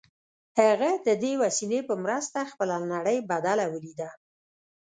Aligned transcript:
هغه 0.59 0.89
د 1.07 1.09
دې 1.23 1.33
وسیلې 1.43 1.79
په 1.89 1.93
مرسته 2.03 2.49
خپله 2.51 2.75
نړۍ 2.93 3.17
بدله 3.31 3.65
ولیده 3.73 4.09